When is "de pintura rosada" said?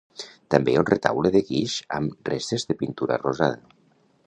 2.71-3.81